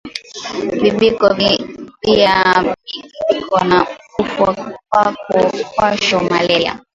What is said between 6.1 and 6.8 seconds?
malari